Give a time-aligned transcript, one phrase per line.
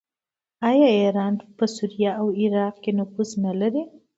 [0.69, 3.83] آیا ایران په سوریه او عراق کې نفوذ نلري؟